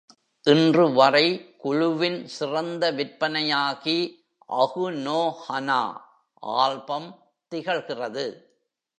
இன்றுவரை 0.45 1.55
குழுவின் 1.57 2.27
சிறந்த 2.27 2.91
விற்பனையாகி 2.91 3.97
"அகு 4.49 4.85
நோ 5.05 5.19
ஹனா" 5.41 5.81
ஆல்பம் 6.43 7.09
திகழ்கிறது. 7.51 8.25